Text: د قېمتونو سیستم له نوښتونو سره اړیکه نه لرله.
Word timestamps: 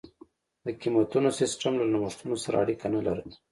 د 0.65 0.67
قېمتونو 0.81 1.29
سیستم 1.39 1.73
له 1.81 1.85
نوښتونو 1.93 2.35
سره 2.43 2.55
اړیکه 2.63 2.85
نه 2.95 2.99
لرله. 3.05 3.35